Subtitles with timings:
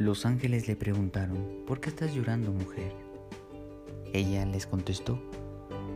[0.00, 2.90] Los ángeles le preguntaron, ¿por qué estás llorando, mujer?
[4.14, 5.20] Ella les contestó,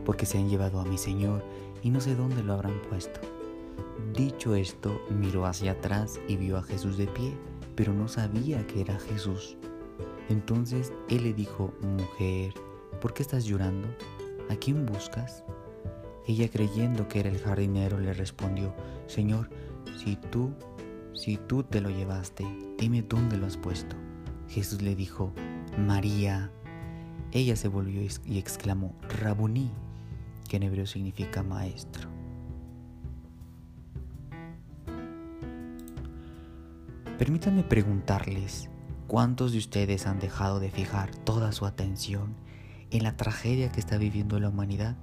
[0.05, 1.43] porque se han llevado a mi Señor
[1.81, 3.19] y no sé dónde lo habrán puesto.
[4.13, 7.33] Dicho esto, miró hacia atrás y vio a Jesús de pie,
[7.75, 9.57] pero no sabía que era Jesús.
[10.29, 12.53] Entonces él le dijo, mujer,
[13.01, 13.87] ¿por qué estás llorando?
[14.51, 15.43] ¿A quién buscas?
[16.27, 18.71] Ella creyendo que era el jardinero le respondió,
[19.07, 19.49] Señor,
[19.97, 20.53] si tú,
[21.15, 22.45] si tú te lo llevaste,
[22.77, 23.95] dime dónde lo has puesto.
[24.49, 25.33] Jesús le dijo,
[25.77, 26.51] María.
[27.31, 29.71] Ella se volvió y exclamó, Rabuní,
[30.47, 32.09] que en hebreo significa maestro.
[37.17, 38.69] Permítanme preguntarles,
[39.07, 42.35] ¿cuántos de ustedes han dejado de fijar toda su atención
[42.91, 44.95] en la tragedia que está viviendo la humanidad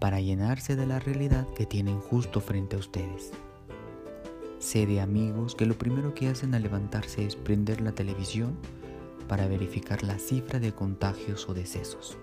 [0.00, 3.32] para llenarse de la realidad que tienen justo frente a ustedes?
[4.64, 8.56] Sé de amigos que lo primero que hacen al levantarse es prender la televisión
[9.28, 12.16] para verificar la cifra de contagios o decesos.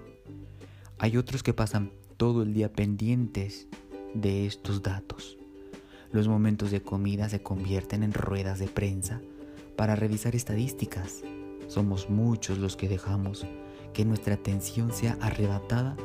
[0.97, 3.67] Hay otros que pasan todo el día pendientes
[4.15, 5.37] de estos datos.
[6.11, 9.21] Los momentos de comida se convierten en ruedas de prensa
[9.75, 11.21] para revisar estadísticas.
[11.67, 13.45] Somos muchos los que dejamos
[13.93, 15.95] que nuestra atención sea arrebatada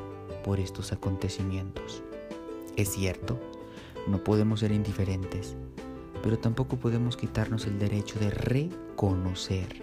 [0.44, 2.02] por estos acontecimientos.
[2.76, 3.40] Es cierto,
[4.06, 5.56] no podemos ser indiferentes,
[6.26, 9.80] pero tampoco podemos quitarnos el derecho de reconocer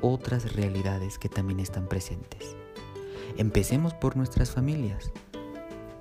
[0.00, 2.56] otras realidades que también están presentes.
[3.36, 5.12] Empecemos por nuestras familias.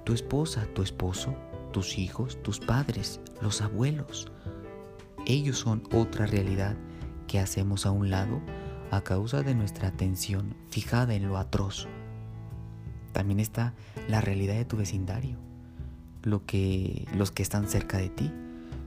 [0.04, 1.36] Tu esposa, tu esposo,
[1.72, 4.32] tus hijos, tus padres, los abuelos.
[5.28, 6.76] Ellos son otra realidad
[7.28, 8.42] que hacemos a un lado
[8.90, 11.88] a causa de nuestra atención fijada en lo atroz.
[13.12, 13.76] También está
[14.10, 15.38] la realidad de tu vecindario,
[16.24, 18.32] lo que, los que están cerca de ti.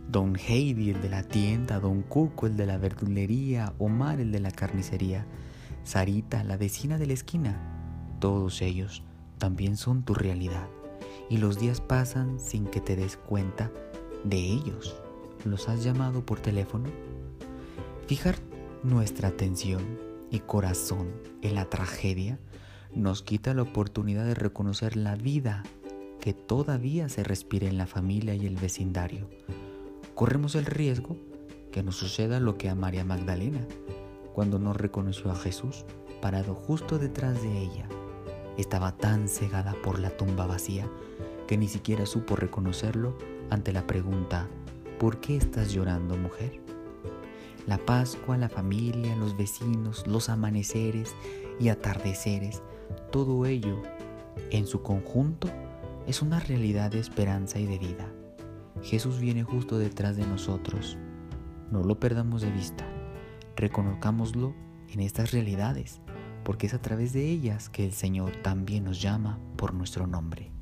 [0.08, 4.40] Don Heidi, el de la tienda, Don Cuco, el de la verdulería, Omar, el de
[4.40, 5.26] la carnicería,
[5.82, 7.60] Sarita, la vecina de la esquina,
[8.20, 9.02] todos ellos
[9.38, 10.68] también son tu realidad.
[11.28, 13.70] Y los días pasan sin que te des cuenta
[14.24, 14.96] de ellos.
[15.44, 16.88] ¿Los has llamado por teléfono?
[18.06, 18.36] Fijar
[18.84, 19.82] nuestra atención
[20.30, 21.08] y corazón
[21.42, 22.38] en la tragedia
[22.94, 25.64] nos quita la oportunidad de reconocer la vida
[26.20, 29.28] que todavía se respira en la familia y el vecindario
[30.16, 31.18] corremos el riesgo
[31.70, 33.60] que nos suceda lo que a María Magdalena,
[34.32, 35.84] cuando no reconoció a Jesús
[36.22, 37.86] parado justo detrás de ella.
[38.56, 40.88] Estaba tan cegada por la tumba vacía
[41.46, 43.18] que ni siquiera supo reconocerlo
[43.50, 44.48] ante la pregunta,
[44.98, 46.62] ¿por qué estás llorando, mujer?
[47.66, 51.14] La Pascua, la familia, los vecinos, los amaneceres
[51.60, 52.62] y atardeceres,
[53.12, 53.82] todo ello
[54.50, 55.50] en su conjunto
[56.06, 58.10] es una realidad de esperanza y de vida.
[58.82, 60.98] Jesús viene justo detrás de nosotros.
[61.70, 62.86] No lo perdamos de vista.
[63.56, 64.54] Reconozcámoslo
[64.88, 66.00] en estas realidades,
[66.44, 70.55] porque es a través de ellas que el Señor también nos llama por nuestro nombre.